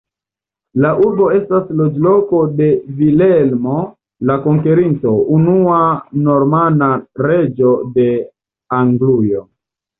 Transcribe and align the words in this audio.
La 0.83 0.93
urbo 1.07 1.27
estas 1.39 1.67
naskiĝloko 1.81 2.39
de 2.61 2.69
Vilhelmo 3.03 3.77
la 4.31 4.39
Konkerinto, 4.47 5.15
unua 5.37 5.85
normana 6.27 6.93
reĝo 7.29 7.79
de 7.97 8.11
Anglujo. 8.83 9.49